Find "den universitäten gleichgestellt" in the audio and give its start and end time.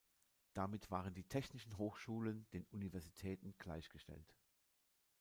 2.53-4.35